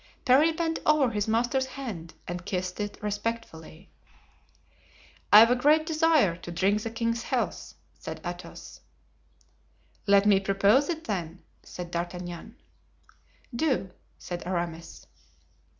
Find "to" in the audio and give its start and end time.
6.37-6.51